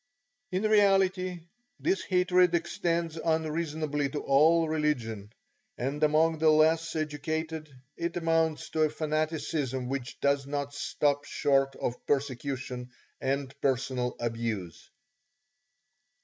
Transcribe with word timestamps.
In 0.51 0.63
reality, 0.63 1.41
this 1.79 2.01
hatred 2.03 2.55
extends 2.55 3.17
unreasonably 3.23 4.09
to 4.09 4.19
all 4.21 4.67
religion, 4.67 5.31
and 5.77 6.01
among 6.01 6.39
the 6.39 6.49
less 6.49 6.95
educated 6.95 7.69
it 7.97 8.17
amounts 8.17 8.71
to 8.71 8.81
a 8.81 8.89
fanaticism 8.89 9.89
which 9.89 10.19
does 10.19 10.47
not 10.47 10.73
stop 10.73 11.25
short 11.25 11.75
of 11.75 12.03
persecution 12.07 12.89
and 13.19 13.53
personal 13.61 14.15
abuse. 14.19 14.89